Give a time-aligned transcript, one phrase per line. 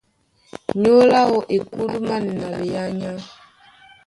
[0.79, 3.11] Nyólo áō e kúdúmánɛ́ na ɓeánya.